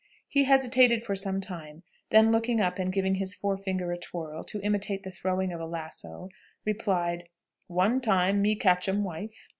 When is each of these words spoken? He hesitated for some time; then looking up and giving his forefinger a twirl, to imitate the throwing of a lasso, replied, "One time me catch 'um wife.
He 0.27 0.45
hesitated 0.45 1.03
for 1.03 1.15
some 1.15 1.39
time; 1.41 1.83
then 2.09 2.31
looking 2.31 2.59
up 2.59 2.79
and 2.79 2.91
giving 2.91 3.13
his 3.13 3.35
forefinger 3.35 3.91
a 3.91 3.97
twirl, 3.99 4.41
to 4.45 4.59
imitate 4.61 5.03
the 5.03 5.11
throwing 5.11 5.53
of 5.53 5.61
a 5.61 5.67
lasso, 5.67 6.29
replied, 6.65 7.29
"One 7.67 8.01
time 8.01 8.41
me 8.41 8.55
catch 8.55 8.89
'um 8.89 9.03
wife. 9.03 9.47